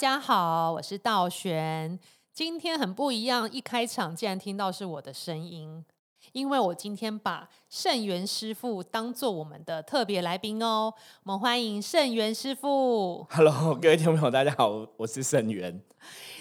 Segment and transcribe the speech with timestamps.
[0.00, 2.00] 家好，我是道玄。
[2.32, 5.84] 今天很不一样，一开场竟然听到是我的声音，
[6.32, 10.90] 因为我今天把圣元师傅当做我们的特别来宾哦。
[11.24, 13.26] 我们欢迎圣元师傅。
[13.28, 15.78] Hello，各位听众朋友，大家好，我是圣元。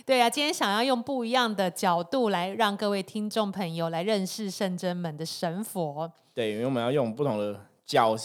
[0.05, 6.09] 对啊，今天想要用不一样的角度来让各位听众朋友来认识圣真门的神佛。
[6.33, 8.15] 对，因为我们要用不同的角，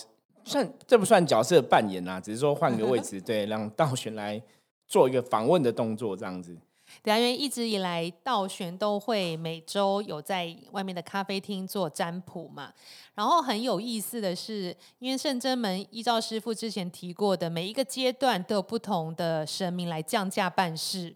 [0.45, 4.41] 算这不算角色扮演啊，只是说换个位置， 对，让道玄来
[4.95, 6.57] 做一个访问的动作，这样子。
[7.03, 12.73] 对啊，因为一直以来道玄都会每周有在外面的咖啡厅做占卜嘛。
[13.17, 21.13] 然后很有意思的是，因为圣真门依照师傅之前提过的，每一个阶段都有不同的神明来降价办事。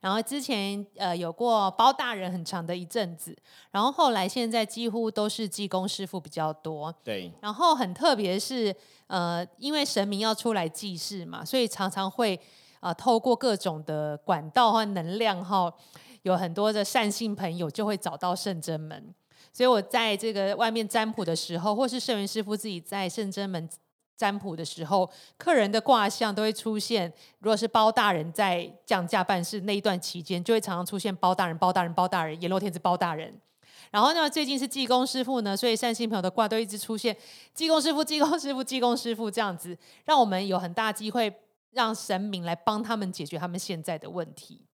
[0.00, 3.36] 然后之前呃有过包大人很长的一阵子，
[3.70, 6.92] 然后后来现在几乎都是济公师傅比较多。
[7.04, 8.74] 对，然后很特别是，
[9.06, 12.38] 呃，因为神明要出来祭祀嘛，所以常常会
[12.84, 15.72] 呃透过各种的管道和能量哈，
[16.20, 19.14] 有很多的善信朋友就会找到圣真门。
[19.50, 23.66] 所以我在这个外面占卜的时候，或是圣元师傅自己在圣真门
[24.18, 27.10] 占卜的时候，客人的卦象都会出现。
[27.38, 33.32] 如果是包大人在降价办事那一段期间，就会常常出现包大人、包大人、包大人、阎罗天子包大人。
[33.90, 37.16] 然后呢，最近是济公师傅呢，所以善心朋友的卦都一直出现
[37.54, 41.32] 济公师傅、济公师傅、济公师傅这样子，让我们有很大机会
[41.74, 44.66] 让神明来帮他们解决他们现在的问题。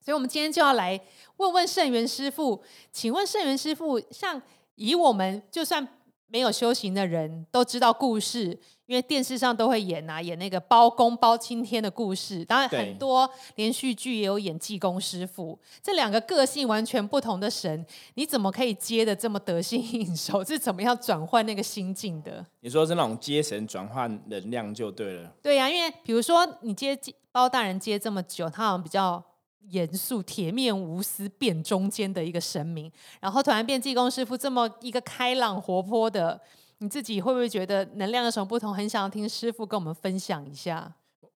[0.00, 1.00] 所以，我们今天就要来
[1.36, 4.42] 问问圣元师傅，请问圣元师傅，像
[4.74, 5.86] 以我们就算
[6.26, 12.44] 没有修行的人都知道故事，因为电视上都会演啊，演那个包公包青天的故事。
[12.44, 20.42] 当然，很多连续剧也有演济公师傅，这两个个性完全不同的神，你怎么可以接的这么得心应手？
[20.44, 22.44] 是怎么样转换那个心境的？
[22.60, 25.30] 你说是那种接神转换能量就对了。
[25.40, 26.98] 对呀、因为比如说你接
[27.30, 29.22] 包大人接这么久，他好像比较
[29.70, 36.40] 严肃、铁面无私、变中间的一个神明，然后突然变济公师傅这么一个开朗活泼的，
[36.78, 38.72] 你自己会不会觉得能量有什么不同？
[38.74, 40.94] 很想要听师傅跟我们分享一下。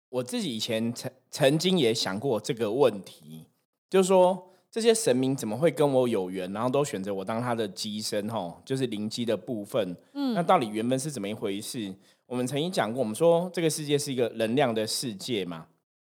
[0.10, 3.46] 我自己以前曾曾经也想过这个问题，
[3.90, 9.96] 就是说这些神明怎么会跟我有缘，然后都选择我当他的机身，吼，就是灵机的部分。
[10.14, 11.94] 嗯，那到底原本是怎么一回事？
[12.26, 15.68] 我们曾经讲过，我们说这个世界是一个能量的世界嘛。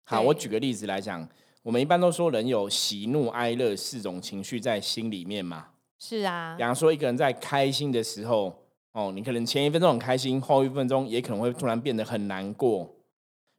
[0.04, 1.28] 好，我举个例子来讲，
[1.64, 5.68] 我们一般都说人有喜怒哀乐四种情绪在心里面嘛。
[5.98, 8.54] 是啊比，方说，一个人在开心的时候，
[8.92, 12.94] 哦，你可能前一分钟很开心，后一分钟也可能会突然变得很难过。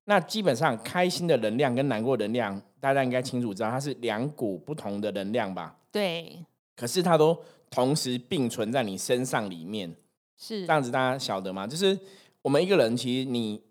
[0.05, 5.75] 那基本上，开心的能量跟难过的能量，大家应该清楚知道，它是两股不同的能量吧？
[5.91, 6.45] 对，
[6.77, 7.35] 可是它都
[7.71, 9.97] 同时并存在你身上里面，
[10.37, 11.67] 是这样子大家晓得吗？
[11.67, 11.99] 就是
[12.43, 13.63] 我们一个人，其实你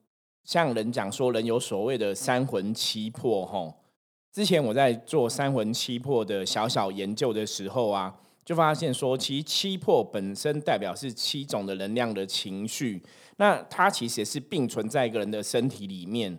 [0.43, 3.75] 像人讲说，人有所谓的三魂七魄，吼。
[4.33, 8.11] 之前我在做三魂七魄的小小研究的时候啊，
[8.43, 12.99] 就发现说，其实七魄本身代表是七种的能量的情绪，
[13.37, 16.35] 那它其实也是并存在一个人的身体里面。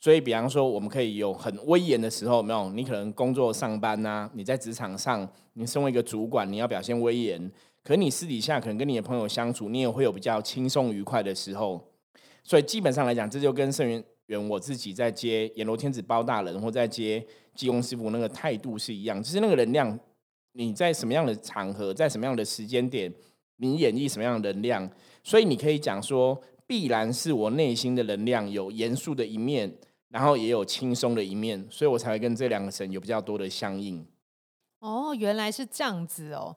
[0.00, 2.70] 所以，比方说，我们可以有很威严的时候，没有？
[2.70, 7.52] 你可能工作上班呐、你在职场上，你身为一个主管，你要表现威严。
[7.84, 11.92] 可你私底下可能跟你的朋友相处，你也会有比较轻松愉快的时候。
[12.42, 19.98] 所以基本上来讲，这就跟圣元元我自己在接阎罗天子包大人，或在接济公师傅那个态度是一样，就是那个能量，
[20.52, 23.12] 你在什么样的场合，在什么样的时间点，
[23.56, 24.90] 你演绎什么样的能量，
[25.22, 29.72] 所以你可以讲说，必然是我内心的能量有严肃的一面，
[30.08, 34.04] 然后也有轻松的一面，所以我才会跟这两个神有比较多的相应。
[34.80, 36.56] 哦，原来是这样子哦。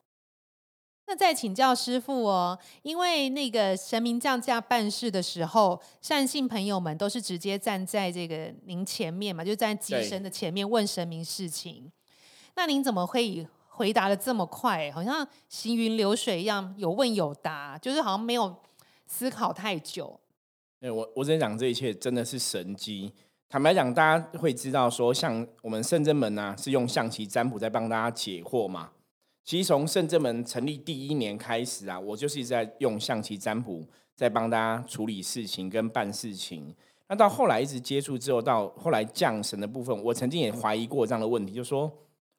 [1.10, 11.92] 那再请教师傅哦，因为那个神明降价办事的时候，善信朋友们都是直接站在这个您前面嘛，就站在机对身的前面问神明事情。
[12.56, 14.92] 那您怎么会回答的这么快？
[14.92, 18.56] 好像行云流水一样，有问有答，就是好像没有
[19.08, 20.20] 思考太久。
[20.80, 23.12] 对我，我只能讲这一切真的是神机。
[23.50, 28.92] 坦白讲，大家会知道说，像我们圣真门啊，是用象棋占卜在帮大家解惑嘛。
[29.50, 36.72] 其实从圣正门成立第一年开始啊，我就是一直在用象棋占卜在帮大家处理事情跟办事情。
[37.08, 41.92] 那到后来一直接触之后，到后来降神的部分，我曾经也怀疑过这样的问题，就说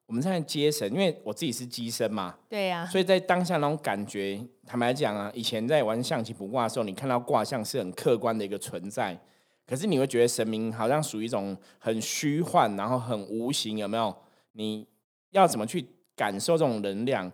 [0.05, 9.21] 我们在接神，因为我自己是机身嘛，对呀、所以在当下那种感觉，坦白讲啊，以前在玩象棋卜卦的时候，你看到卦象是很客观的一个存在，
[9.67, 14.15] 可是你会觉得神明好像属于一种很虚幻，然后很无形，有没有？
[14.53, 14.87] 你
[15.31, 15.85] 要怎么去
[16.21, 17.31] 感受这种能量？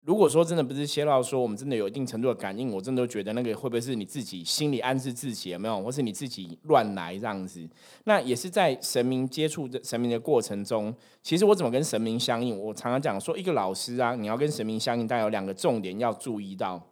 [0.00, 7.66] 如果说真的不是泄露，说我们真的有一定程度的感应，我真的觉得那个会不会是你自己心里暗示自己有没有，或是你自己乱来这样子？
[8.04, 10.92] 那也是在神明接触的神明的过程中，
[11.22, 12.58] 其实我怎么跟神明相应？
[12.58, 16.90] 我常常讲说，一个老师啊，你要跟神明相应，大概有两个重点要注意到。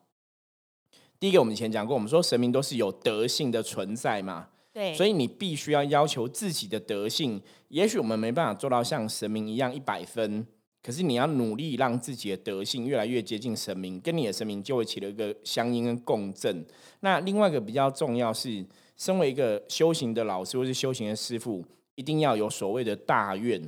[1.20, 7.42] 第一个，我们以前讲过，我们说神明都是有德性的存在嘛，对，所以你必须要要求自己的德性。
[7.68, 10.46] 也许我们没办法做到像神明一样一百分。
[10.82, 16.64] 可是你要努力让自己的德性越来越接近神明，跟你的神明就会起了一个相应跟共振。
[17.00, 21.64] 那另外一个比较重要是，身为一个修行的老师或是修行的师傅，
[21.94, 23.62] 一定要有所谓的大愿。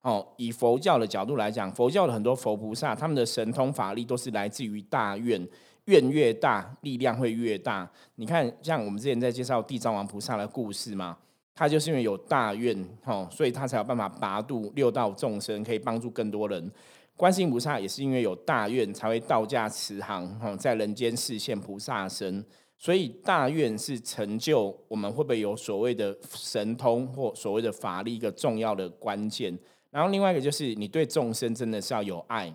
[0.00, 5.46] 哦，以佛教的角度来讲，佛教的很多佛菩萨，他们的神通法力都是来自于大愿，
[5.86, 7.90] 愿越大，力量会越大。
[8.14, 11.18] 你看，像我们之前在介绍地藏王菩萨的故事嘛。
[11.56, 16.70] 他就是因为有大愿，哈，所以他才有办法拔度六道众生，可以帮助更多人。
[17.16, 22.44] 观世音菩萨也是因为有大愿，才会道驾慈航，哈，在人间示现菩萨身。
[22.78, 29.58] 所以大愿是成就我们会不会有所谓的神通或所谓的法力一个重要的关键。
[29.90, 32.54] 然后另外一个就是你对众生真的是要有爱。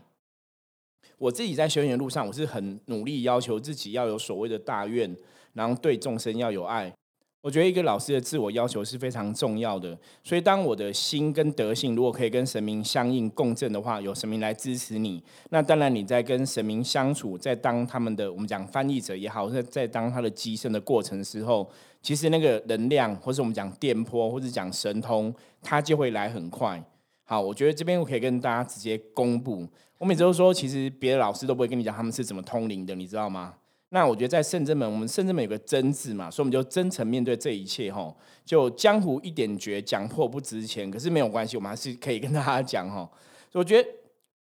[1.18, 5.18] 我自己在修行路上，我是很努力要求自己要有所谓的大愿，
[5.54, 6.94] 然后对众生要有爱。
[7.42, 21.68] 我觉得一个老师的自我要求是非常重要的，所以当我的心跟德性如果可以跟神明相应共振的话，有神明来支持你，那当然你在跟神明相处，在当他们的我们讲翻译者也好，在在当他的机身的过程时候，
[22.04, 25.34] 其实那个能量，或是我们讲电波，或者讲神通，
[25.64, 26.84] 它就会来很快。
[27.24, 29.68] 好，我觉得这边我可以跟大家直接公布，
[29.98, 33.56] 我每次都说，其实别的老师都不会跟你讲他们是怎么通灵的，你知道吗？
[33.94, 38.14] 那我觉得在圣真门，我们圣真门有个真字嘛，所以我们就真诚面对这一切哈。
[38.46, 43.10] 就江湖一点绝，讲破不值钱，可是没有关系，我们还是可以跟大家讲哈。
[43.52, 43.90] 我觉得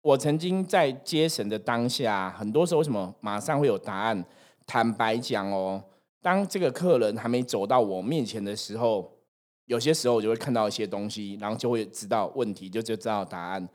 [0.00, 4.24] 我曾经在接神的当下，很多时候为什么马上会有答案？
[4.66, 5.84] 坦白讲哦，
[6.22, 9.18] 当这个客人还没走到我面前的时候，
[9.66, 13.68] 有些时候我就会看到一些东西，然后就会知道问题，就就知道答案。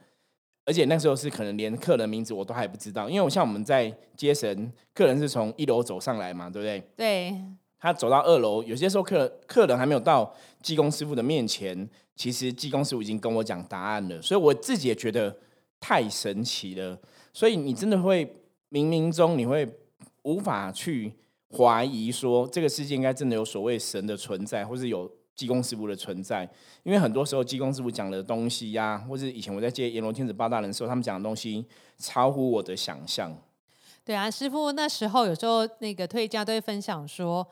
[0.65, 6.83] 而且那时候是可能连客人名字我都还不知道，因为我像我们在接神，客人是从一楼走上来嘛，对不对？
[6.95, 7.35] 对。
[7.79, 10.31] 他走到二楼，有些时候客客人还没有到
[10.61, 15.35] 技工师傅的面前，其实技工师傅已经跟我讲答案了，所以我自己也觉得
[15.79, 16.99] 太神奇了。
[17.33, 18.23] 所以你真的会
[18.69, 19.67] 冥冥中你会
[20.21, 21.11] 无法去
[21.57, 25.11] 怀疑说这个世界应该真的有所谓神的存在，或是有。
[25.41, 26.47] 济公师傅的存在，
[26.83, 31.65] 因为很多时候济公师傅讲的东西呀，或者以前我在接阎罗天子八大人的时候，他们讲的东西
[31.97, 33.35] 超乎我的想象。
[34.05, 37.47] 对啊，师傅那时候有时候那个退家都会分享说，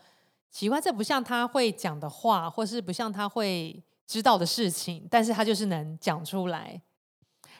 [0.52, 6.80] 奇怪，这不像他会讲的话，或是不像他会知道的事情，但是他就是能讲出来。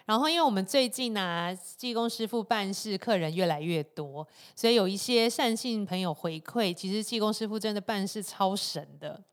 [0.06, 9.24] 然后，因为我们最近呢，济公师傅办事客人越来越多，所以有一些善信朋友回馈，其实济公师傅真的办事超神的。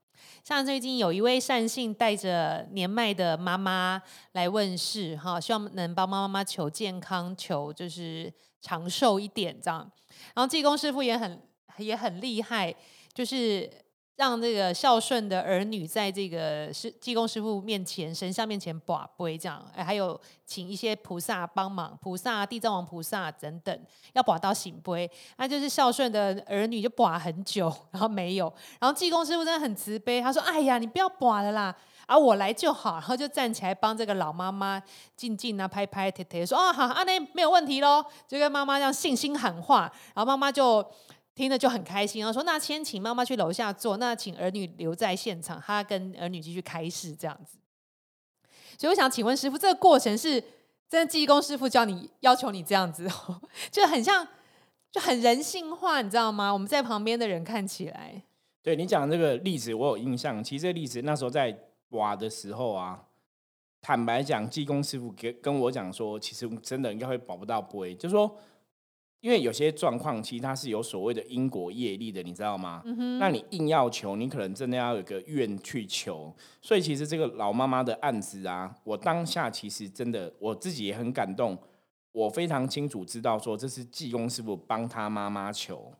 [0.44, 4.00] 像最近有一位善信带着年迈的妈妈
[4.32, 9.90] 来问世，哈，希望能帮妈妈妈求健康，求就是长寿一点这样。
[10.34, 11.43] 然后济公师傅也很
[11.78, 12.75] 也很厉害，
[13.12, 13.70] 就是。
[14.17, 23.79] 让这个孝顺的儿女在这个师济公师傅面前、神像面前把杯这样，哎，还有请一些菩萨帮忙，菩萨、地藏王菩萨等等，
[24.15, 34.82] 要把到醒杯，那就是孝顺的儿女就把很久，然后没有，然后济公师傅真的很慈悲，他说：“哎呀，你不要把了啦，啊，我来就好。”然后就站起来帮这个老妈妈
[35.15, 40.82] 静静啊拍拍贴贴，说：“哦，好，阿内没有问题喽。”就跟妈妈这样信心喊话，然后妈妈就。
[41.36, 47.58] 听了就很开心，然后说：“那先请妈妈去楼下坐，那请儿女留在现场，他跟儿女继续开示这样子。”
[48.78, 50.40] 所以我想请问师傅，这个过程是
[50.88, 53.06] 真的济公师傅教你要求你这样子，
[53.70, 54.26] 就很像
[54.90, 56.50] 就很人性化，你知道吗？
[56.50, 58.22] 我们在旁边的人看起来，
[58.62, 60.43] 对你讲这个例子我有印象。
[60.43, 61.55] 其实这例子那时候在
[61.90, 63.05] 挖的时候啊，
[63.82, 68.34] 坦白讲，济公师傅跟跟我讲说，其实真的应该会保不到杯，就说。
[69.27, 72.81] 因为有些状况，其实它是有所谓的因果业力的，你知道吗？
[73.19, 76.33] 那你硬要求，你可能真的要有个愿去求。
[76.63, 81.59] 所以其实这个老妈妈的案子啊，我当下其实真的我自己也很感动。
[82.13, 85.93] 我非常清楚知道说，这是济公师傅帮他妈妈求，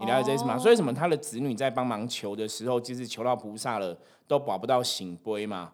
[0.00, 0.58] 你了解这意思吗？
[0.58, 3.96] 所以什么他的子女在帮忙求的时候，就是求到菩萨了，
[4.26, 5.70] 都保不到醒杯嘛。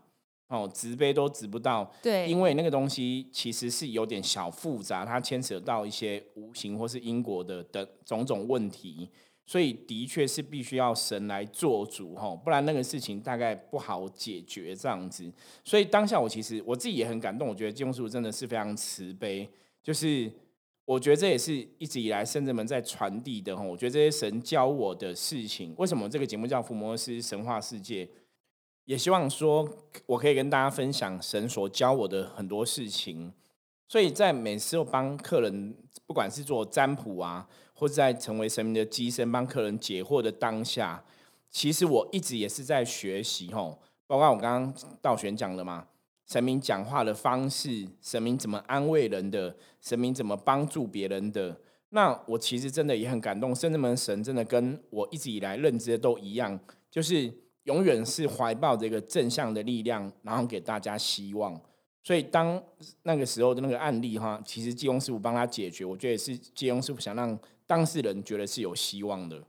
[0.48, 9.10] 哦，直杯都直不到，对，因为那个东西其实是有点小复杂，它牵扯到一些无形或是因果的的种种问题，
[9.44, 15.30] 所以的确是必须要神来做主哈，不然那个事情大概不好解决这样子。
[15.62, 19.46] 所以当下我其实我自己也很感动，我觉得金庸师傅真的是非常慈悲，
[19.82, 20.32] 就是
[20.86, 23.62] 我觉得这也是一直以来圣人们在传递的哈。
[23.62, 28.06] 我觉得这些神教我的事情，为什么这个节目叫《福摩斯神话世界》？
[28.88, 29.68] 也希望说
[30.06, 33.30] 我可以跟大家分享神所教我的很多事情。
[33.86, 35.76] 所以在每次我帮客人，
[36.06, 41.04] 不管是做占卜啊，或者在成为神明的机身帮客人解惑的当下，
[41.50, 43.78] 其实我一直也是在学习吼。
[44.06, 45.86] 包括我刚刚道玄讲的嘛。
[46.26, 53.54] 神明讲话的方式，神明怎么安慰人的，神明怎么帮助别人的，那我其实真的也很感动。
[53.54, 56.58] 甚至门神真的跟我一直以来认知的都一样，
[56.90, 57.32] 就是
[57.68, 61.60] 永远是怀抱着一个正向的力量，然后给大家希望。
[62.02, 62.60] 所以当
[63.02, 69.40] 那个时候的那个案例哈，其实济公师傅帮他解决，我觉得也是济公师傅想让当事人觉得是有希望的。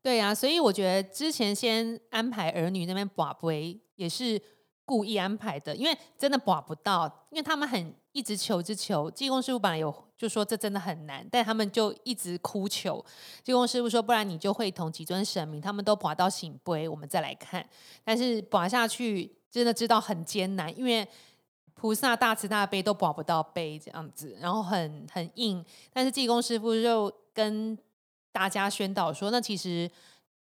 [0.00, 4.40] 对呀，所以我觉得之前先安排儿女那边把杯也是。
[4.86, 9.10] 故意安排的，因为真的把不到，因为他们很一直求之求。
[9.10, 13.04] 济公师傅本来有就说这真的很难，但他们就一直哭求。
[13.42, 17.68] 济公师傅说，不然你就会同几尊神明，他们都拔到醒杯，我们再来看。
[18.04, 21.06] 但是拔下去真的知道很艰难，因为
[21.74, 25.62] 菩萨大慈大悲都拔不到杯这样子，然后很很硬。
[25.92, 27.76] 但是济公师傅就跟
[28.30, 29.90] 大家宣导说，那其实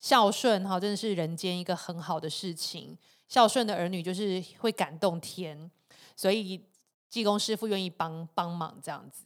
[0.02, 2.98] 孝顺哈，真的是人间一个很好的事情。
[3.30, 5.72] 孝顺的儿女就是会感动天，
[6.18, 6.62] 所以
[7.12, 9.26] 济公师傅愿意帮帮忙这样子。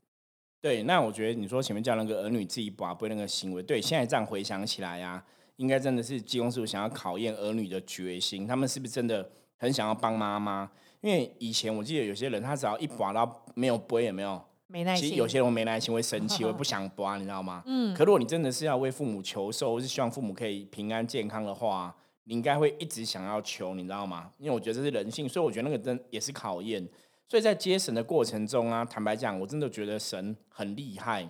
[0.59, 5.23] 对，那我觉得你说前面叫那个儿女自己把不那个行为，对，现在这样回想起来呀，
[5.57, 10.71] 应该真的是济公师傅想要考验儿女的决心，他们是不是真的很想要帮妈妈？
[11.01, 17.61] 因为以前我记得有些人，他只要一拔到没有播，也没有没耐心，其实有些人没耐心会生气，会不 想拔，你知道吗？
[17.67, 17.93] 嗯。
[17.93, 24.31] 可如果你真的是要为父母求寿，或是希望父母可以平安健康的话，你应该会一直想要求，你知道吗？
[24.39, 26.89] 因为我觉得这是人性，所以我觉得那个真也是考验。
[27.27, 31.29] 所以在接神的过程中啊，坦白讲，我真的觉得神很厉害，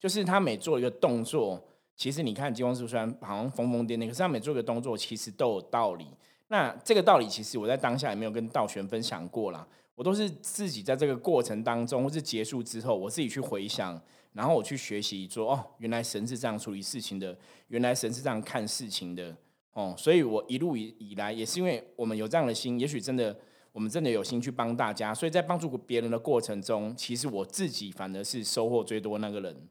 [0.00, 1.62] 就是他每做一个动作，
[1.94, 6.06] 其实你看金光师虽然好像疯疯癫癫，可是他每做一个动作，其实都有道理。
[6.48, 14.00] 那这个道理，其实我在当下也没有跟道玄分享过啦，我都是自己在这个过程当中，或是结束之后，我自己去回想，
[14.32, 17.36] 然后我去学习说，哦，原来神是这样处理事情的，
[17.68, 19.36] 原来神是这样看事情的。
[19.72, 23.36] 哦，所以我一路以以来也是因为我们有这样的心，也许真的
[23.76, 29.68] 我们真的有心去帮大家，所以在帮助别人的过程中，其实我自己反而是收获最多那个人。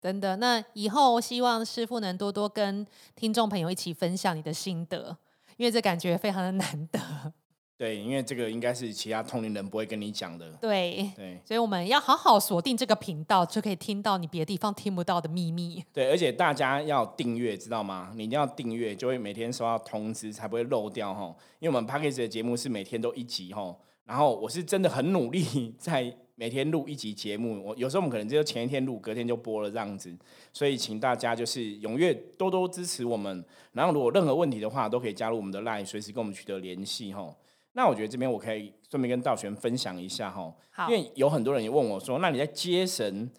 [0.00, 5.18] 真的，那以后希望师傅能多多跟听众朋友一起分享你的心得，
[5.56, 7.32] 因为这感觉非常的难得。
[7.78, 10.50] 对，因为这个应该是其他同龄人不会跟你讲的。
[10.52, 15.84] 对对，所以我们要好好锁定这个频道，就可以听到你别的地方听不到的秘密。
[15.92, 18.12] 对，而且大家要订阅，知道吗？
[18.16, 21.26] 你一定要订阅，就会每天收到通知，才不会漏掉哈。
[21.58, 27.62] 因为我们 p a c k a g e 的节目是每天都一集哈，然后我是真的很努力在每天录一集节目。
[27.62, 30.10] 我有时候我们可能就前一天录，隔天就播了这样子。
[30.50, 37.36] 所以请大家就是踊跃多多支持我们，然后如果任何问题的话，都可以加入我们的 Line，随时跟我们取得联系哈。
[37.76, 43.30] 那我觉得这边我可以顺便跟道玄分享一下哈，因为有很多人也问我说，那你在接神，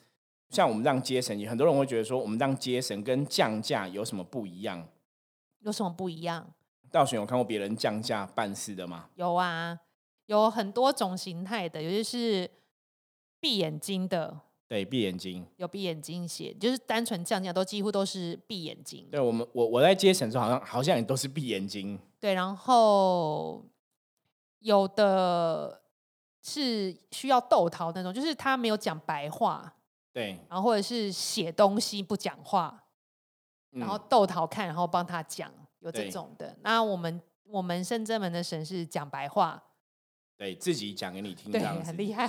[0.52, 4.88] 像我们这样接神，也很多人会觉得说，我们这样接神跟降价有什么不一样？
[5.62, 6.54] 有什么不一样？
[6.92, 9.10] 道玄有看过别人降价办事的吗？
[9.16, 9.80] 有啊，
[10.28, 12.48] 有很多种形态的，有些是
[13.40, 19.08] 闭眼睛的，对，闭眼睛，有闭眼睛写，就是单纯降价，都几乎都是闭眼睛。
[19.10, 22.00] 对我们，我我在接神的时候，好像好像也都是闭眼睛。
[22.20, 23.66] 对，然后。
[24.68, 25.82] 有的
[26.44, 29.74] 是需要逗桃那种，就是他没有讲白话，
[30.12, 32.84] 对，然后或者是写东西不讲话，
[33.70, 36.54] 然后逗桃看，然后帮他讲，有这种的。
[36.64, 39.64] 那我们我们深圳门的神是讲白话，
[40.36, 42.28] 对自己讲给你听，对，很厉害。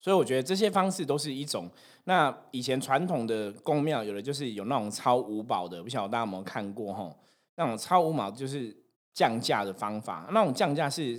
[0.00, 1.70] 所以我觉得这些方式都是一种。
[2.04, 7.14] 那以前传统的宫庙有的就是有那种超五宝的，不晓得大家有没有看过哈？
[7.56, 8.85] 那种超五宝就是。
[9.16, 11.18] 降价的方法，那种降价是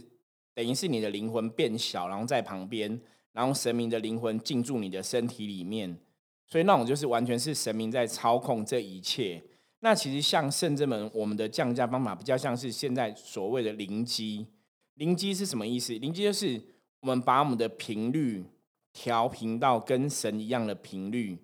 [0.53, 3.01] 等于是你的灵魂变小，然后在旁边，
[3.31, 5.97] 然后神明的灵魂进驻你的身体里面，
[6.45, 9.43] 所以那种就是完全是神明在操控这一切。
[9.79, 14.45] 那其实像圣真门，我们的降价方法比较像是现在所谓的灵机。
[14.93, 15.97] 灵机是什么意思？
[15.97, 16.61] 灵机就是
[16.99, 18.45] 我们把我们的频率
[18.93, 21.39] 调频到跟神一样的频率。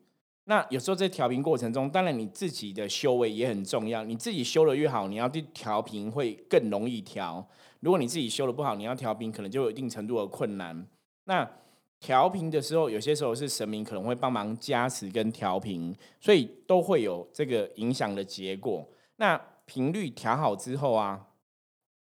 [0.46, 4.04] 那有时候在调频过程中，当然你自己的修为也很重要。
[4.04, 7.48] 你自己修的越好，你要去调频会更容易调。
[7.80, 10.86] 如果你自己修的不好，你要调频可能就有一定程度的困难。
[11.26, 11.50] 那
[12.02, 18.86] 调频的时候，有些时候是神明可能会帮忙加持跟调频，所以都会有这个影响的结果。
[19.16, 21.28] 那频率调好之后啊，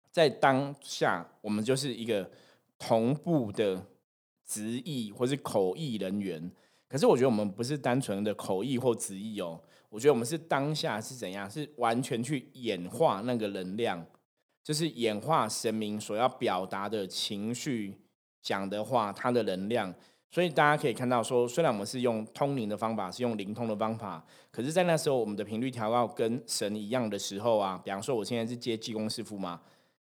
[0.09, 2.31] 在当下我们就是一个
[2.79, 3.85] 同步的
[4.43, 6.51] 直译或是口译人员。
[6.87, 14.05] 可是我觉得我们不是单纯的口译或直译哦，我觉得我们是当下是怎样，是完全去演化那个能量，
[14.63, 17.97] 就是演化神明所要表达的情绪、
[18.41, 19.93] 讲的话，它的能量。
[20.31, 29.61] 所以大家可以看到，说虽然我们是用通灵的方法，是用灵通的方法，可是，在那时候我们的频率调到跟神一样的时候啊，比方说我现在是接济公师傅嘛，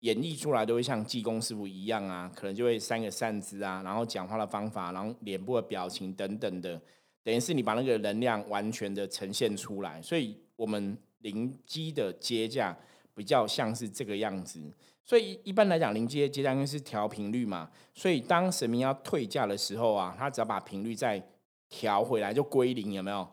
[0.01, 6.79] 演绎出来都会像济公师傅一样啊，可能就会三个扇子啊，然后讲话的方法，然后脸部的表情等等的，
[7.23, 10.01] 等于是你把那个能量完全的呈现出来。
[10.01, 12.75] 所以，我们灵机的接驾
[13.13, 14.61] 比较像是这个样子。
[15.03, 21.21] 所以一般来讲，临接接单因是调频率嘛，所以当神明要退价的时候啊，他只要把频率再
[21.69, 23.27] 调回来就归零，有没有？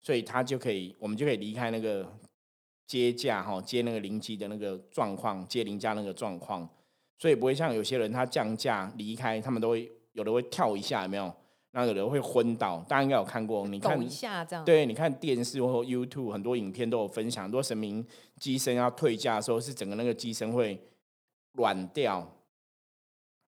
[0.00, 2.08] 所以他就可以，我们就可以离开那个
[2.88, 6.68] 接价哈，接那个临机的那个状况，接临价那个状况，
[7.16, 11.32] 所以不会像有些人他降价离开，他们都会有的会跳一下，有没有？
[11.70, 18.04] 那有人会昏倒，大家应该有看过，你看一下这样，对，你看电视或 YouTube 很多影片都有分享，很多神明
[18.40, 20.82] 机身要退价的时候，是整个那个机身会。
[21.54, 22.36] 软掉，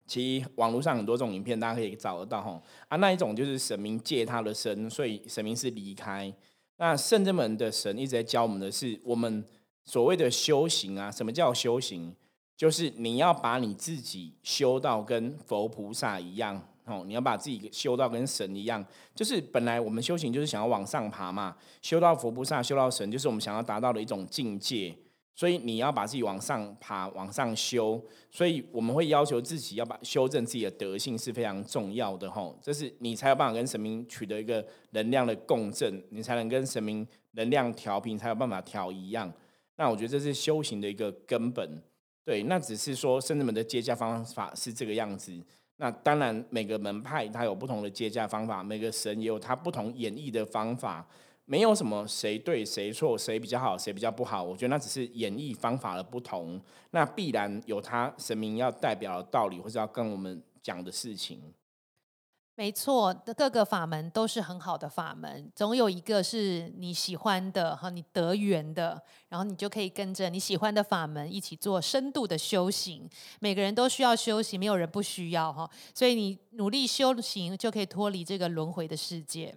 [0.07, 2.59] 其实网络上很多这种影片，大家可以找得到哈。
[2.87, 6.33] 啊，那一种就是神明借他的身，所以神明是离开。
[6.79, 9.43] 那圣真门的神一直在教我们的是，我们
[9.83, 12.15] 所谓的修行啊，什么叫修行？
[12.55, 18.83] 就是你要把你自己修到跟佛菩萨一样哦，你要把自己修到跟神一样。
[19.13, 24.95] 就是本来我们修行就是想要往上爬嘛，修到佛菩萨，修到神，就是我们想要达到的一种境界。
[25.39, 28.03] 所以你要把自己往上爬，往上修。
[28.29, 39.31] 所以我们会要求自己要把修正自己的德性是非常重要的吼，这是你才有办法跟神明取得一个能量的共振，你才能跟神明能量调频，才有办法调一样。
[39.77, 41.81] 那我觉得这是修行的一个根本。
[42.25, 45.33] 对，那只是说圣人们的接驾方法是这个样子。
[45.77, 51.07] 那当然每个门派它有不同的接驾方法，每个神也有他不同演绎的方法。
[51.51, 54.43] 没有什么谁对谁错，谁比较好，谁比较不好。
[54.43, 61.41] 我觉得那只是演绎方法的不同，那必然有他神明要代表的道理，或者要跟我们讲的事情。
[62.53, 73.09] 没错，各个法门都是很好的法门，总有一个是你喜欢的哈，你得缘的，然后你就可以跟着你喜欢的法门一起做深度的修行。
[73.39, 79.55] 每个人都需要修行，没有人不需要哈，所以你努力修行就可以脱离这个轮回的世界。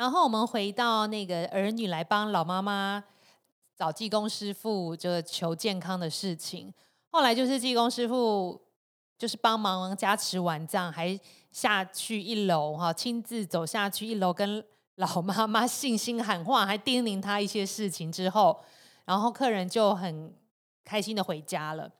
[0.00, 3.04] 然后我们回到那个儿女来帮老妈妈
[3.76, 6.72] 找济公师傅，就求健康的事情。
[7.10, 8.58] 后来就是济公师傅
[9.18, 11.20] 就是帮忙加持完账，还
[11.52, 18.58] 下去一楼哈，亲自走下去一楼跟老妈妈 信心喊话，还叮咛他一些事情之后，
[19.04, 20.34] 然后客人就很
[20.82, 21.92] 开心的回家了。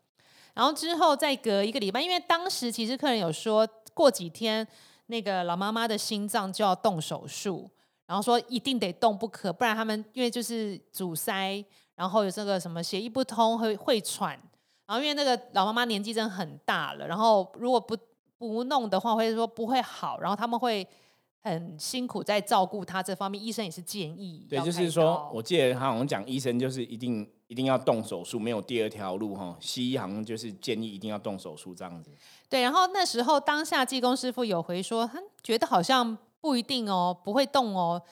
[0.55, 4.67] 然后之后再隔一个礼拜，因为当时其实客人有说过几天
[5.09, 7.71] 那个老妈妈的心脏就要动手术。
[8.11, 14.31] 然后说一定得动不可，不然他们因为就是阻塞，然后有这个什么血液不通会会喘，
[14.85, 17.97] 然后因为那个老妈妈年纪真的很大了，然后如果不
[18.37, 20.85] 不弄的话，会说不会好，然后他们会
[21.41, 24.45] 很辛苦在照顾他这方面，医生也是建议。
[24.51, 29.57] 对，就是说我记得他好像讲医生就是一定一定要动手术，没有第二条路哈。
[29.61, 32.11] 西医好像就是建议一定要动手术这样子。
[32.49, 36.19] 对，然后那时候当下技工师傅有回说，他觉得好像。
[36.41, 38.03] 不一定哦，不会动哦，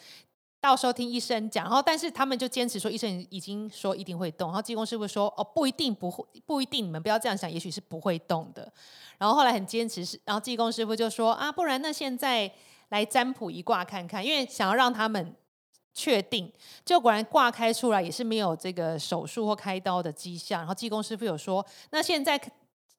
[0.61, 1.64] 到时候听医生讲。
[1.64, 4.49] 然后，但是他们就坚持说，医生已经说一定会动。
[4.49, 8.71] 然后技工师傅说，哦，不一定不会，不一定，你们不要这样想，也许是不会动的。
[9.17, 12.53] 然后后来很坚持是，然后技工师傅就说啊，不然那现在
[12.91, 15.35] 来占卜一卦看看，因为想要让他们
[15.95, 16.53] 确定。
[16.85, 20.61] 就果然卦开出来也是没有这个手术或开刀的迹象。
[20.61, 22.38] 然后技工师傅有说，那现在。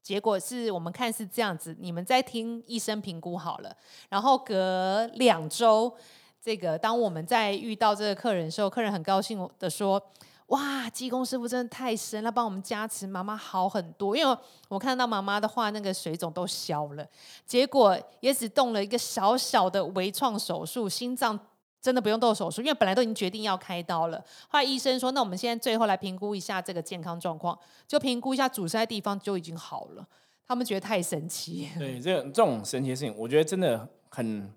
[0.02, 3.76] 结果是我们看是这样子，你们在听医生评估好了，
[4.10, 5.94] 然后隔两周，
[6.42, 10.02] 这个当我们在遇到这个客人的时候，客人很高兴的说
[10.48, 17.06] ：“哇，技工师傅真的太神了，帮我们加持妈妈好很多。”因为我看到妈妈的话，那个水肿都消了，
[17.46, 21.40] 结果也只动了一个小小的微创手术，心脏。
[21.82, 24.18] 真的不用动手术，因为本来都已经决定要开刀了。
[24.50, 30.06] 后来医生说：“那我们现在最后来评估一下这个健康状况，就评估一下阻塞地方就已经好了。”
[30.46, 31.70] 他们觉得太神奇。
[31.78, 34.52] 对，这这种神奇的事情，我觉得真的很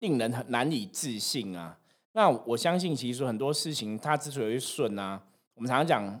[0.00, 1.78] 令人很难以置信啊。
[2.12, 5.22] 那我相信，其实很多事情它之所以会顺啊，
[5.54, 6.20] 我们常常讲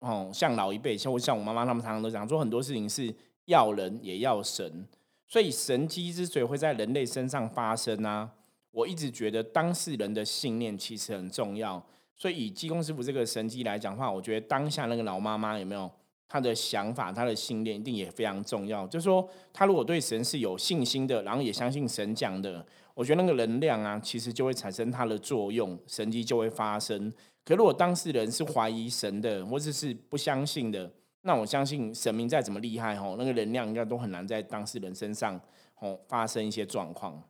[0.00, 4.86] 哦，像老一辈，像我像我妈妈他们常常都讲说，很多事情是要人也要神，
[5.26, 8.28] 所以神机之所以会在人类身上发生啊。
[8.76, 11.82] 我一直觉得当事人的信念其实很重要，
[12.14, 15.90] 所以以济公师傅这个神机来讲话，我觉得当下那个老妈妈有没有
[16.28, 18.86] 她的想法、她的信念一定也非常重要。
[18.86, 27.10] 就是说，她如果对神是有信心的，然后也相信神讲的，我觉得那个能量啊，其实就会产生它的作用，神迹就会发生。
[27.46, 35.40] 可如果当事人是怀疑神的，或者是不相信的，那我相信神明再怎么厉害，吼，那个能量应该都很难在当事人身上，
[35.72, 37.22] 吼，发生一些状况。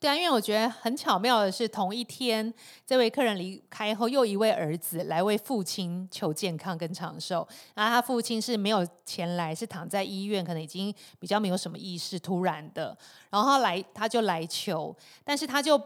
[0.00, 2.52] 对啊，因为我觉得很巧妙的是，同一天
[2.86, 7.46] 这位客人离开后，又一位儿子来为父亲求健康跟长寿。
[7.74, 12.96] 然后他父亲是没有前来，是躺在医院，可能已经比较没有什么意识，突然的，
[13.30, 15.80] 然后来他就来求，但是他就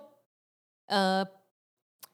[0.86, 1.26] 呃，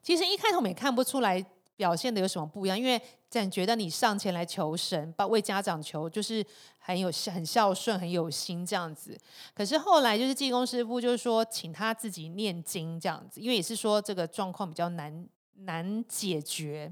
[0.02, 1.44] 其实一开头我们也看不出来。
[1.78, 2.76] 表现的有什么不一样？
[2.76, 6.42] 因为总觉得你上前来求神，帮为家长求，就是
[6.78, 9.14] 很有很孝顺、很有心这样子。
[9.54, 16.90] 可是后来就是济公师傅就是说，请他自己念经这样子，因为也是说这个状况比较难难解决，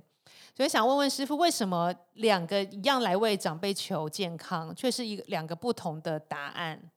[0.54, 6.90] 所以想问问师傅，为什么两个一样来为长辈求健康，却是一个两个不同的答案？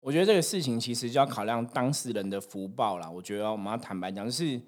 [0.00, 3.10] 我觉得这个事情其实就要考量当事人的福报啦。
[3.10, 4.60] 我觉得我们要坦白讲，是。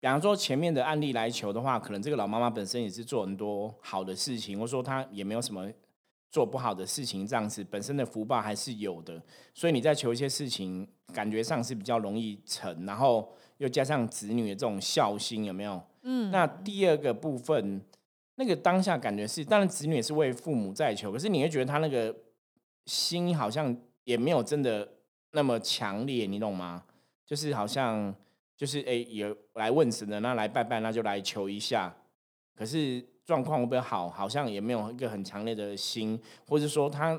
[0.00, 5.70] 比方说前面的案例来求的话，可能这个老妈妈本身也是做很多好的事情，或者说她也没有什么
[6.30, 9.22] 做不好的事情，这样子本身的福报还是有的。
[9.52, 15.78] 所以你在求一些事情，感觉上是比较容易成，然后又加上子女的这种孝心，有没有？
[16.02, 16.30] 嗯。
[16.30, 17.82] 那第二个部分，
[18.36, 22.16] 那个当下感觉是，当然子女也是为父母在求，可是你会觉得他那个
[22.86, 24.88] 心好像也没有真的
[25.32, 26.84] 那么强烈，你懂吗？
[27.26, 28.14] 就是好像。
[28.60, 31.96] 就是哎，有来问神的，那来拜拜，那就来求一下。
[32.54, 34.10] 可是状况会不会好？
[34.10, 37.18] 好像也没有一个很强烈的心，或者说他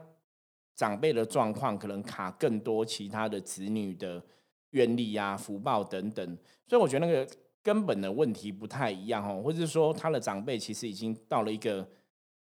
[0.76, 4.24] 长辈的状况可能卡更多其他的子女的
[4.70, 6.38] 愿力啊、福报等等。
[6.68, 7.28] 所以我觉得那个
[7.64, 11.90] 根本的问题不太一样哦，或者是说他的长辈其实已经到了一个，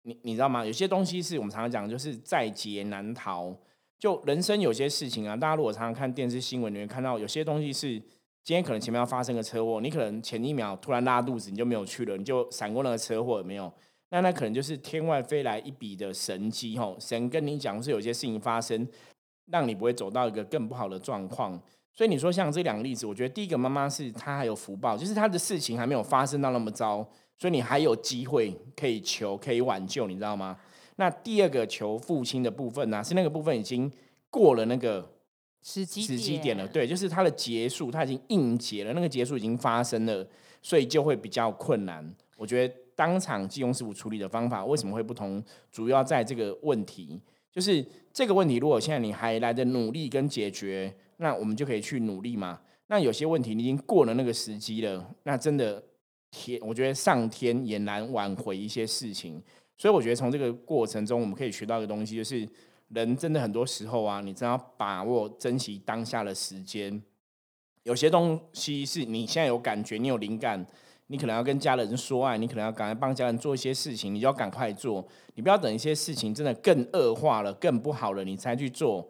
[0.04, 0.66] 你你知道吗？
[0.66, 3.54] 有些东西是我们常常讲，就是在劫难逃。
[4.00, 8.02] 就人生有些事情啊，大家如果常常看电视新闻，你会看到有些东西是。
[8.46, 13.74] 今天可能前面要发生个车祸，你可能前一秒突然拉肚子，你就没有去了，你就闪过那个车祸，有没有？
[14.10, 18.88] 那那可能就是天外飞来一笔的神机吼，神跟你讲是有些事情发生，
[19.48, 21.60] 让你不会走到一个更不好的状况。
[21.92, 26.98] 所以你说像这两个例子，我觉得第一个妈妈是她还有福报，就是她的事情还没有发生到那么糟，
[27.40, 30.56] 所以你还有机会可以求，可以挽救，你知道吗？
[30.98, 33.92] 那第二个求父亲的部分呢，是那个部分已经
[34.30, 35.15] 过了那个。
[35.68, 40.26] 时机时机点了，对，就是它的结束，它已经应结了，那个结束已经发生了，
[40.62, 42.08] 所以就会比较困难。
[42.38, 45.44] 我觉得当场济公师傅处理的方法为什么会不同？
[45.72, 47.20] 主要在这个问题，
[47.52, 52.62] 就是这个问题，如果现在你还来的努力跟解决，那我们就可以去努力嘛。
[52.86, 55.84] 那有些问题你已经过了那个时机了，那真的
[56.30, 59.42] 天，我觉得上天也难挽回一些事情。
[59.80, 62.48] 所以我觉得从这个过程中，我们可以学到一个东西，就是。
[62.90, 67.02] 人真的很多时候啊，你真要把握、珍惜当下的时间。
[67.84, 70.66] 有些东西是你现在有感觉、你有灵感，
[71.08, 75.08] 你可能要跟家人说爱，你可能要赶快帮家人做一些事情，你就要赶快做。
[75.36, 79.08] 你不要等一些事情真的更恶化了、更不好了，你才去做，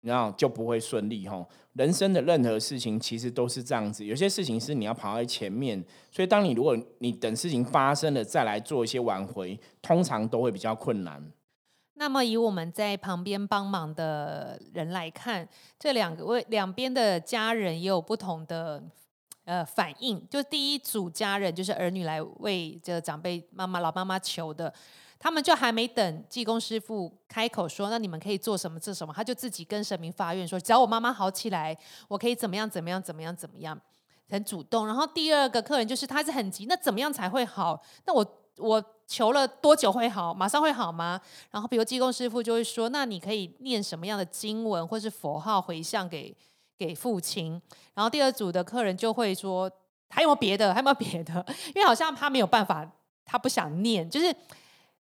[0.00, 1.46] 然后就不会顺利哈。
[1.74, 11.32] 人生的任何事情其实都是这样子，有些事情是你要跑在前面，所以当你如果你等事情发生了再来做一些挽回，通常都会比较困难。
[12.02, 18.82] 那么，以我们在旁边帮忙的人来看，这两个位两边的家人也有不同的
[19.44, 20.20] 呃反应。
[20.28, 24.74] 就第一组家人，就是儿女来为这个长辈妈妈老妈妈求的，
[25.16, 33.80] 他们就还没等济公师傅开口说，那你们可以做什么做什么，他就自己跟神明发愿说，只要我妈妈好起来，我可以怎么样怎么样怎么样怎么样，
[34.28, 34.88] 很主动。
[34.88, 37.80] 然后第二个客人就是他是很急，那怎么样才会好？
[38.06, 38.26] 那我。
[38.58, 38.78] 我
[39.12, 40.32] 求了多久会好？
[40.32, 41.20] 马上会好吗？
[41.50, 46.34] 然后，比如济公师傅就会说：“那你可以念什么样的经文或是佛号回向给
[46.78, 47.60] 给父亲？”
[47.92, 49.70] 然后第二组的客人就会说
[50.08, 50.72] ：“还有没有别的？
[50.72, 51.44] 还有没有别的？”
[51.76, 52.90] 因为好像他没有办法，
[53.26, 54.34] 他不想念，就是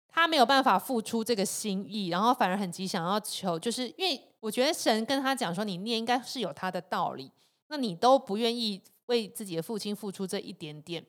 [0.06, 7.32] 他没有办法付出这个心意，然后反而很急想要求，就是因为我觉得神跟他讲说：“你念应该是有他的道理。”
[7.70, 11.04] 那你都不愿意为自己的父亲付出这一点点。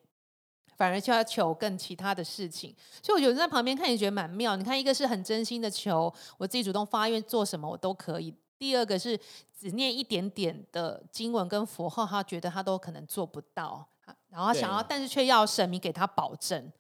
[0.80, 4.56] 反而就要求更其他的事情，所以我觉得在旁边看也觉得蛮妙。
[4.56, 9.20] 你看，一个是很真心的求我自己主动发愿做什么我都可以；第二个是
[9.54, 13.86] 只念一点点的经文跟佛号，他觉得他都可能做不到，
[14.30, 16.72] 然后想要，但是却要神明给他保证。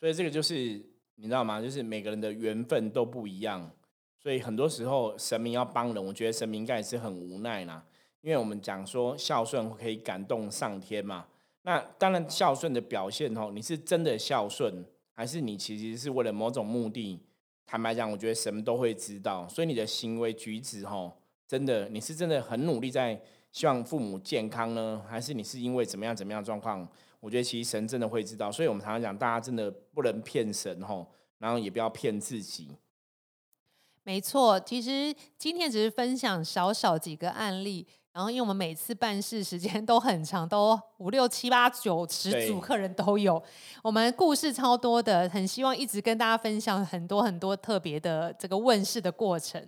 [0.00, 1.62] 所以这个就是你知道吗？
[1.62, 3.70] 就是每个人的缘分都不一样，
[4.20, 7.84] 所以很多时候神明要帮人，我觉得神明应该也是很无奈啦。
[8.20, 11.24] 因为我们讲说孝顺可以感动上天嘛。
[11.68, 17.20] 那当然，孝顺的表现哦，你是真的孝顺，还是你其实是为了某种目的
[17.66, 21.12] 坦白讲，我觉得神都会知道，所以你的行为举止，吼，
[21.46, 23.20] 真的你是真的很努力在
[23.52, 26.88] 希望父母健康呢，还是你是因为怎么样怎么样状况？
[27.20, 32.70] 我觉得其实神真的会知道，所以我们常常讲，大家真的不能骗神，吼，然后也不要骗自己。
[34.04, 37.86] 没错，其实今天只是分享少少几个案例。
[38.18, 43.40] 然后，因为我们每次办事时间 都很长，都五六七八九十组客人都有，
[43.80, 49.64] 我们故事超多的，很希望一直跟大家分享很多很多特别的这个问世的过程。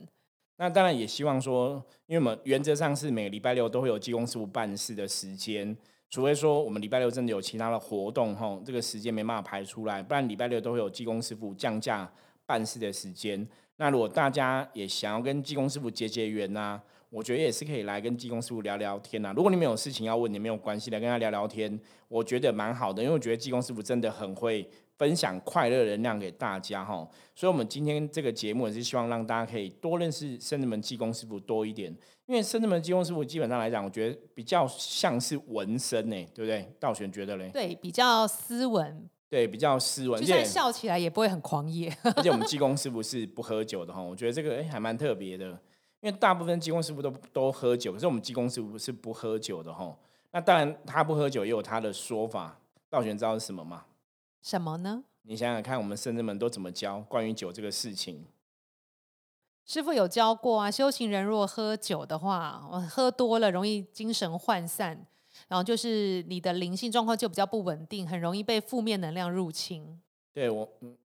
[0.57, 5.77] 那当然也希望说，因为我们原则上是每个礼拜六都会有技工师傅办事的时间，
[6.09, 12.13] 除非说我们礼拜六真的有其他的活动哈，这个时间没办法排出来，不然礼拜六都会有技工师傅降价
[12.45, 13.47] 办事的时间。
[13.77, 16.83] 那如果大家也想要跟技工师傅结结缘呐？
[17.11, 19.33] 我觉得也是可以来跟技工师傅聊聊天呐。
[19.37, 23.03] 如果你们有事情要问，也没有关系，来跟他聊聊天，我觉得蛮好的。
[23.03, 27.07] 因为我觉得技工师傅真的很会分享快乐能量给大家哈。
[27.35, 31.95] 所以，我们今天这个节目也是希望让大家可以多认识圣智门技工师傅多一点。
[32.27, 36.73] 因为圣智门技工师傅基本上来讲，我觉得比较像是纹身呢，对不对？
[36.79, 37.51] 道玄觉得嘞？
[37.53, 39.09] 对，比较斯文。
[39.29, 41.93] 对，比较斯文，就算笑起来也不会很狂野。
[42.17, 45.59] 而且我们技工师傅是不喝酒的哈，我觉得这个哎还蛮特别的。
[46.01, 49.95] 因为大部分技工师傅都都喝酒，可是我们技工师傅是不喝酒的哈。
[50.33, 52.59] 那当然，他不喝酒也有他的说法。
[52.89, 53.85] 道玄知道是什么吗？
[54.43, 55.05] 什么呢？
[55.23, 58.25] 你想想看，我们圣人们都怎么教关于酒这个事情？
[59.67, 62.59] 师傅有教过啊，修行人如果喝酒的话，
[62.89, 65.07] 喝多了容易精神涣散，
[65.49, 70.01] 然后就是你的灵性状况就比较不稳定，很容易被负面能量入侵。
[70.33, 70.69] 对我，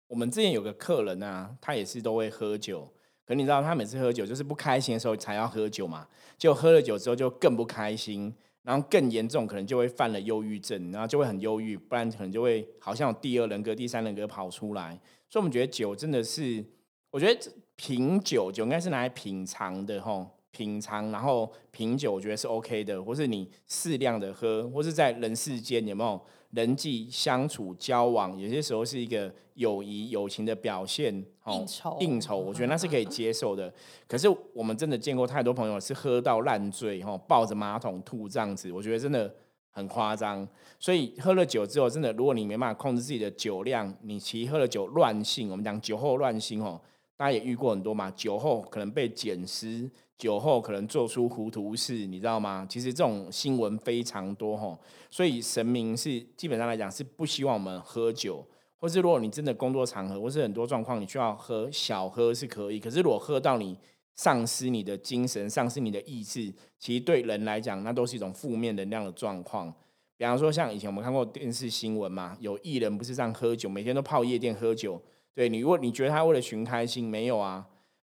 [0.07, 2.91] 我们之前有个客人啊，他也是都会喝酒。
[3.29, 6.07] 可你知道，他每次喝酒就是不开心的时候才要喝酒嘛？
[6.35, 14.99] 就喝了酒之后就更不开心，然后更严重，可能就会犯了忧郁症，然后就会很忧郁，不然可能就会好像有第二人格、第三人格跑出来。
[15.29, 16.65] 所以，我们觉得酒真的是，
[17.11, 17.39] 我觉得
[17.75, 20.25] 品酒酒应该是拿来品尝的吼，
[20.59, 26.19] 品尝，然后品酒我觉得是 OK 的，或是你适量的喝，或是在人世间有没有？
[26.49, 31.13] 人际相处、交往，有些时候是一个友谊、友情的表现。
[31.45, 33.71] 应酬，应酬，我觉得那是可以接受的。
[34.07, 39.31] 可是我们真的见过太多朋友是喝到烂醉，吼，抱着马桶吐这样子，我觉得真的
[39.69, 40.45] 很夸张。
[40.79, 46.81] 所以喝了酒之后，真的，如果你没办法控制自己的酒量，你其实喝了酒乱性，我们讲酒后乱性，哦，
[47.15, 49.87] 大家也遇过很多嘛，酒后可能被捡尸。
[50.19, 52.67] 酒后可能做出糊涂事，你知道吗？
[52.69, 54.77] 其实这种新闻非常多吼，
[55.09, 58.45] 所以神明是基本上来讲是不希望我们喝酒，
[58.77, 63.77] 或是如果你真的工作场合或是很多状况你需要喝小喝是可以，可是如果喝到你
[64.13, 69.73] 丧失你的精神、丧失你的意志，其实对人来讲那都是一种负面能量的状况。
[70.17, 75.01] 比方说像以前我们看过电视新闻嘛，有艺人不是这样喝酒，每天都泡夜店喝酒，
[75.33, 77.67] 对你如果你觉得他为了寻开心，没有啊，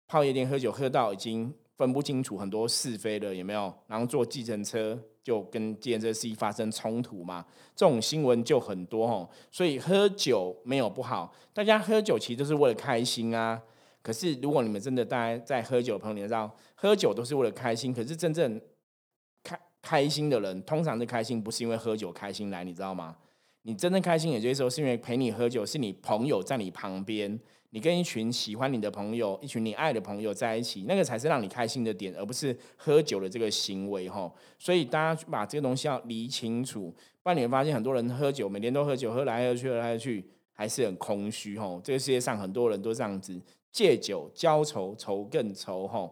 [0.10, 1.54] 泡夜店喝酒喝到已经。
[1.78, 3.74] 分不清楚很多是非的有没有？
[3.88, 7.46] 然后坐计程车就跟计程车司机发生冲突嘛？
[7.76, 9.28] 这种新闻就很多哦。
[9.50, 13.62] 所以喝酒没有不好，大家喝酒其实都是为了开心啊。
[14.04, 17.94] 可是如果你们真的大家在喝酒朋友，你知道喝酒都是为了开心。
[17.94, 18.60] 可是真正
[19.44, 23.16] 开开心的人，通常是开心不是因为喝酒开心来，你知道吗？
[23.64, 27.40] 你真正开心，有些时候是因为陪你喝酒，是你朋友在你旁边。
[27.74, 34.32] 你跟一群喜欢你的朋友，一群你爱的朋友在一起，那个才是让你开心的点，而不是喝酒的这个行为哈。
[34.60, 41.80] 所以大家把这个东西要理清楚，不然你会发现很多人喝酒，每天都喝酒，喝来喝去，喝来喝去，还是很空虚哈。
[41.82, 46.12] 这个世界上很多人都这样子，借酒浇愁，愁更愁哈。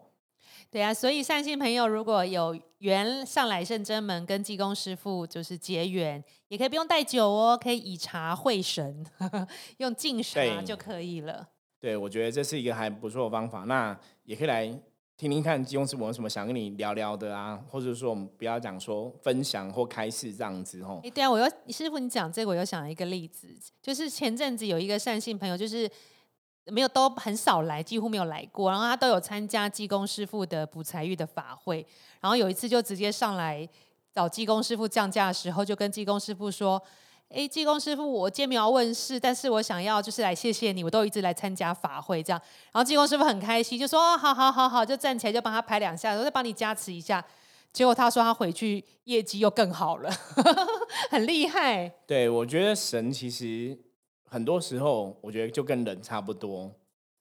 [0.72, 9.06] 对啊，所以善心朋友如果有缘上来圣真门跟济公师傅就是结缘，也可以不用带酒哦，可以以茶会神，
[9.78, 11.48] 用净茶就可以了。
[11.80, 13.66] 对，我觉得这是一个还不错的方法。
[13.66, 14.68] 那也可以来
[15.18, 21.00] 听听看济公师傅有什么想跟你聊聊的啊，或者说我们不要讲说分享或开示这样子哦。
[21.04, 23.48] 哎，对啊，我又师傅你讲这个，我又想一个例子，
[23.82, 25.90] 就是前阵子有一个善信朋友，就是。
[26.72, 28.70] 没有都很少来，几乎没有来过。
[28.70, 31.86] 然后他都有参加济公师傅的补财运的法会。
[32.20, 33.68] 然后有一次就直接上来
[34.14, 36.82] 找济公师傅降价的时候，就跟济公师傅说
[37.30, 47.24] ：“哎，济公师傅，我今天没有问事，但是我想要就是来谢谢你，我都一直来参加法会这样。”然后济公师傅很开心，就说：“，好好好好，就站起来就帮他拍两下，我再帮你加持一下。”
[47.72, 50.12] 结果他说他回去业绩又更好了，
[51.12, 51.88] 很厉害。
[52.08, 53.78] 对，我觉得神其实。
[54.30, 56.72] 很多时候，我觉得就跟人差不多，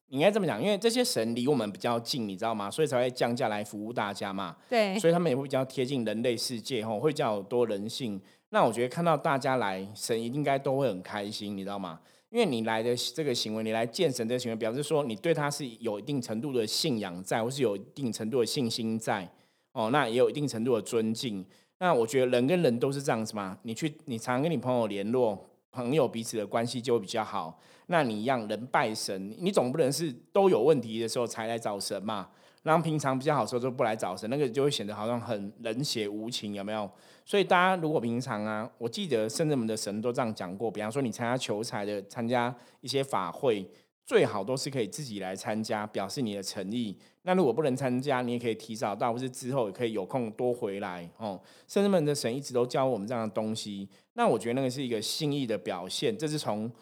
[0.08, 2.70] 应该这么讲，因为这些神离我们比较近，你知道吗？
[2.70, 4.56] 所以才会降价来服务大家嘛。
[4.68, 8.20] 对，所以他们也会比较贴近人类世界，吼，会较多人性。
[8.50, 12.00] 那我觉得看到大家来，神应该都会很开心，你知道吗？
[12.30, 19.26] 因为你来的这个行为，你来见神这个行为，表示说你对他是有一定程度的信仰在，或是有一定程度的信心在，
[19.72, 21.44] 哦，那也有一定程度的尊敬。
[21.78, 27.58] 那我觉得人跟人都是这样子嘛，你去你常跟你朋友联络，朋友彼此的关系就会比较好。
[27.86, 32.28] 那你一样人拜神，你总不能是都有问题的时候才来找神嘛？
[32.64, 36.90] 然后平常比较好时候就不来找神，那个就会显得好像很冷血无情，有没有？
[37.24, 43.66] 所以大家如果平常啊，我记得甚至我们的神都这样讲过，比方说你参加求财的，参加一些法会，
[44.08, 46.96] 最好都是可以自己来参加，表示你的诚意。
[47.24, 51.38] 那如果不能参加，你也可以提早到，或是之后也可以有空多回来哦。
[51.66, 56.72] 圣人们的神一直都教我们这样的东西，那我觉得那个是一个心意的表现，这是从。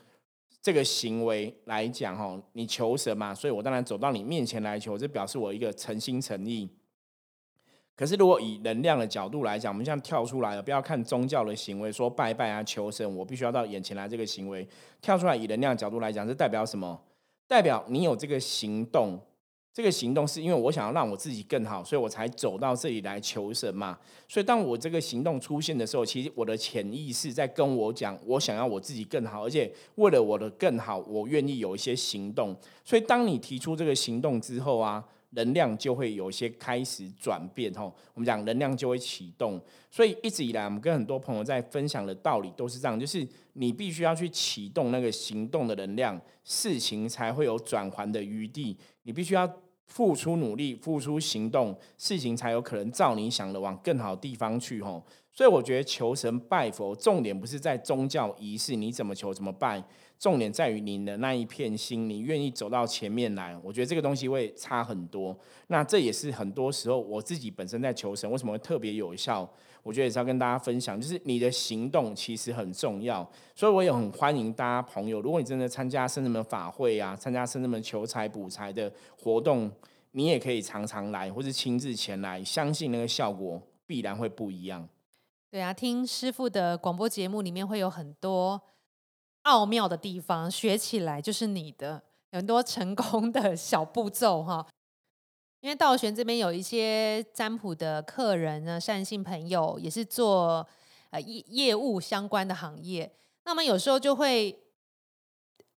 [0.62, 6.68] 这个行为来讲，哦，你求神嘛，所以我当然走到你面前来求，这表示我一个诚心诚意。
[7.94, 14.08] 可是如果以能量的角度来讲，我们现在跳出来了，不要看宗教的行为，说拜拜啊、求神，我必须要到眼前来。
[14.08, 14.66] 这个行为
[15.00, 17.00] 跳出来，以能量角度来讲，这代表什么？
[17.46, 19.20] 代表你有这个行动。
[19.72, 23.98] 这个行动是因为我想要让我自己更好，所以我才走到这里来求神嘛。
[24.26, 32.56] 所以当我这个行动出现的时候，其实我的潜意识在跟我讲，我想要我自己更好，而且为了我的更好，我愿意有一些行动。
[32.86, 37.94] 所以当你提出这个行动之后啊，能量就会有些开始转变吼。
[38.14, 39.60] 我们讲能量就会启动。
[39.90, 48.76] 所以一直以来，我们跟很多朋友在分享的道理都是这样，就是你必须要去启动那个行动的能量，事情才会有转环的余地。
[49.02, 49.50] 你必须要。
[49.86, 55.02] 付出努力，付出行动，事情才有可能照你想的往更好地方去吼。
[55.32, 59.82] 所以我觉得求神拜佛，重点不是在宗教仪式，你怎么求怎么拜，
[60.18, 63.54] 重点在于您的那一片心，你愿意走到前面来。
[63.62, 65.38] 我觉得这个东西会差很多。
[65.66, 69.46] 那这也是很多时候我自己本身在求神，为什么会特别有效？
[69.86, 79.70] 我觉得也是要跟大家分享，就是你的行动其实很重要，所以我也很欢迎大家朋友，如果你真的参加圣人们法会啊，参加圣人们求财补财的活动，
[80.10, 84.88] 你也可以常常来，或是亲自前来，相信那个效果必然会不一样。
[85.52, 88.60] 对啊，听师傅的广播节目里面会有很多
[89.42, 94.66] 奥妙的地方，学起来就是你的很多成功的小步骤哈。
[95.66, 100.64] 因为道玄这边有一些占卜的客人呢，善信朋友也是做
[101.10, 103.12] 呃业业务相关的行业，
[103.44, 104.56] 那么有时候就会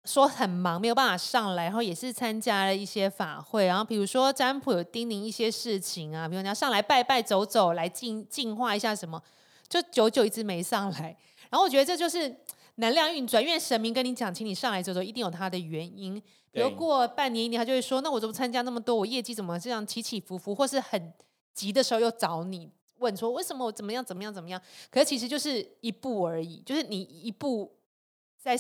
[0.03, 9.23] 说很忙，没有办法上来，然后也是参加了一些法会，然后比如说占卜有叮咛一些事情啊，比如你要上来拜拜走走，来净净化一下什么，
[9.69, 11.17] 就久久一直没上来，
[11.49, 12.27] 然后我觉得这就是
[12.77, 16.21] 能量运转，因为神明跟你讲，请你上来走走，一定有他的原因。
[16.51, 18.95] 比如过半年一年，他就会说：“那我怎么参加那么多？
[18.95, 20.55] 我业绩怎么这样起起伏伏？
[20.55, 21.13] 或是很
[21.53, 24.59] 急的时候又找你问说为什么我怎么样怎么样怎么样？
[24.89, 27.75] 可是其实就是一步而已，就是你一步
[28.39, 28.59] 在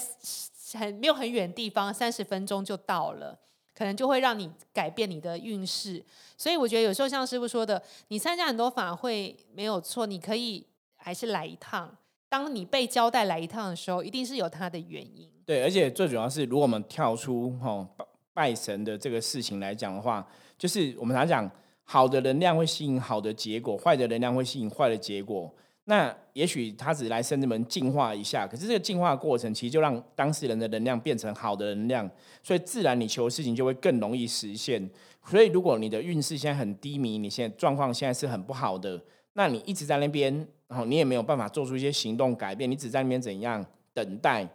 [0.73, 3.39] 很没有很远的地方，三十分钟就到了，
[3.73, 6.03] 可能就会让你改变你的运势。
[6.37, 11.95] 所以我觉得有时候像师傅说的，你参加很多法会没有错，你可以还是来一趟。
[12.29, 17.87] 当你被交代来一趟的时候，一定是有它的原因。”对，而且最主要是，如果我们跳出哈
[18.33, 21.49] 拜神的这个事情来讲的话，就是我们常讲，
[21.83, 25.53] 好的能量会吸引好的结果，坏的能量会吸引坏的结果。
[25.85, 32.11] 那也许他只来圣子门净化一下，可是这个净化过程其实就让当事人的能量变成好的能量，
[32.43, 34.89] 所以自然你求的事情就会更容易实现。
[35.25, 39.01] 所以如果你的运势现在很低迷，你现在状况现在是很不好的，
[39.33, 44.47] 那你一直在那边，然后你也没有办法做出一些行动改变，你只在那边怎样等待。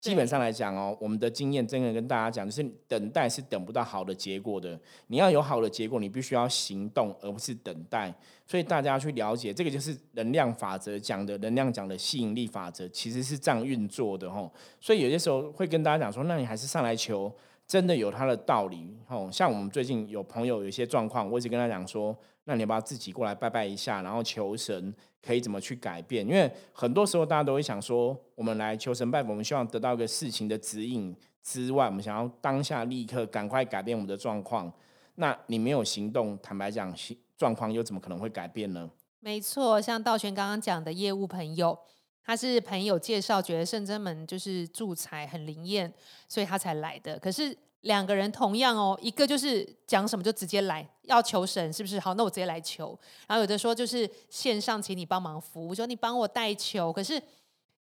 [0.00, 4.78] 基本上来讲哦，我们的经验真的跟大家讲，就是等待是等不到好的结果的。
[5.06, 8.14] 你要有好的结果，你必须要行动，而不是等待。
[8.46, 14.52] 所以大家去了解，这个就是能量法则讲的，能量讲的吸引力法则，其实是这样运作的吼。
[14.78, 17.34] 所以有些时候会跟大家讲说，那你还是上来求，
[17.66, 19.28] 真的有它的道理哦。
[19.32, 24.94] 像我们最近有朋友有一些状况，我一直跟他讲说，那你要不要自己过来拜拜一下，然后求神。
[25.26, 26.22] 可以怎么去改变？
[26.28, 34.70] 因为很多时候大家都会想说，我们来求神拜佛，我们希望得到一个事情的指引之外，我们想要当下立刻赶快改变我们的状况。
[35.14, 36.94] 那你没有行动，坦白讲，
[37.38, 38.90] 状况又怎么可能会改变呢？
[39.20, 41.78] 没错，像道玄刚刚讲的业务朋友，
[42.24, 45.92] 他是朋友介绍，觉得圣真门就是助财很灵验，
[46.28, 47.18] 所以他才来的。
[47.18, 47.56] 可是。
[47.84, 52.00] 两个人同样哦，一个就是讲什么就直接来，要求神是不是？
[52.00, 52.98] 好，那我直接来求。
[53.26, 56.90] 然后有的说就是线上请你帮忙服务，说你帮我代求。
[56.90, 57.22] 可是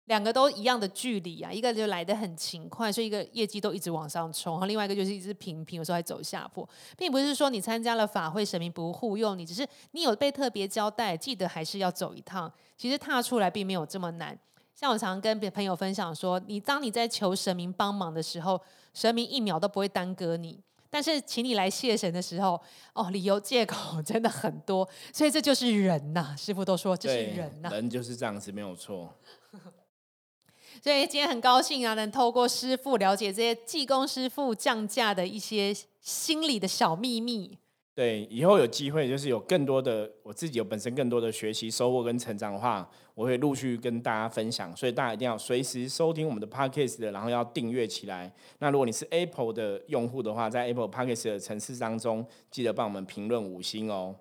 [0.07, 6.69] 两个都一样的距离啊，一个就来的很勤快，所以一个业绩都一直往上冲，然后另外一个就是一直平平，有时候还走下坡。
[6.99, 12.53] 并不是说你参加了法会神明不护佑你，只是你有被特别交代，记得还是要走一趟。
[12.77, 14.37] 其实踏出来并没有这么难。
[14.75, 18.61] 像我常常跟别朋友分享说，你当你在求神明帮忙的时候，
[18.93, 20.59] 神明一秒都不会耽搁你。
[20.91, 22.61] 但是请你来谢神的时候，
[22.93, 26.35] 哦，理由借口真的很多，所以这就是人呐。
[26.37, 27.71] 师傅都说这是人呐。
[27.71, 29.15] 人就是这样子，没有错。
[30.81, 37.59] 所以今天很高兴啊，能透过师傅了解这些技工师傅降价的一些心里的小秘密。
[37.95, 44.75] 对，以后有机会就是有更多的我自己有本身更多的学习收获跟成长的话，我会陆续跟大家分享。
[44.75, 48.33] 所以大家一定要随时收听我们的 podcast 的，然后要订阅起来。
[48.61, 54.17] 那如果你是 Apple 的用户的话，在 Apple podcast 的城市当中，记得帮我们评论五星哦。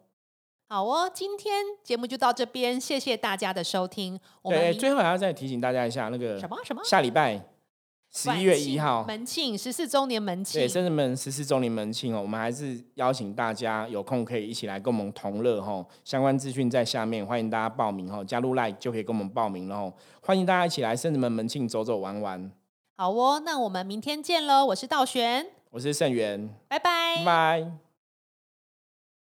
[0.74, 4.18] 好哦，今天节目就到这边，谢谢大家的收听。
[4.42, 7.44] 我们对，最后还要再提醒大家一下，那个什么什么下礼拜
[8.10, 15.86] 十一月一号，门庆十四周年门庆对，，圣人门十四周年门庆哦，我们还是邀请大家有空可以一起来跟我们同乐哦。
[16.06, 19.94] 相关资讯在下面，欢迎大家报名哦，加入 Like 就可以跟我们报名了哦。
[20.22, 22.50] 欢迎大家一起来圣子门门庆走走玩玩。
[22.96, 24.66] 好哦，那我们明天见喽！
[24.68, 27.91] 我是道玄，我是盛元，拜拜拜拜。